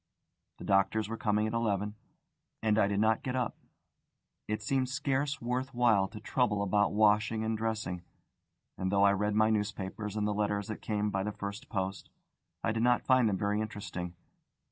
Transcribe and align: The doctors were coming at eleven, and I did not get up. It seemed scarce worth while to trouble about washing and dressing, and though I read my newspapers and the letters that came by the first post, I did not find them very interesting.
The 0.57 0.63
doctors 0.63 1.07
were 1.07 1.15
coming 1.15 1.45
at 1.45 1.53
eleven, 1.53 1.93
and 2.63 2.79
I 2.79 2.87
did 2.87 2.99
not 2.99 3.21
get 3.21 3.35
up. 3.35 3.55
It 4.47 4.63
seemed 4.63 4.89
scarce 4.89 5.39
worth 5.39 5.75
while 5.75 6.07
to 6.07 6.19
trouble 6.19 6.63
about 6.63 6.91
washing 6.91 7.43
and 7.43 7.55
dressing, 7.55 8.01
and 8.79 8.91
though 8.91 9.03
I 9.03 9.11
read 9.13 9.35
my 9.35 9.51
newspapers 9.51 10.15
and 10.15 10.27
the 10.27 10.33
letters 10.33 10.69
that 10.69 10.81
came 10.81 11.11
by 11.11 11.21
the 11.21 11.31
first 11.31 11.69
post, 11.69 12.09
I 12.63 12.71
did 12.71 12.81
not 12.81 13.05
find 13.05 13.29
them 13.29 13.37
very 13.37 13.61
interesting. 13.61 14.15